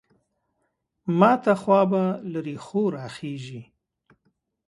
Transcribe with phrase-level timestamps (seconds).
[1.19, 2.01] ماته خوا به
[2.31, 3.61] له رېښو راخېژي.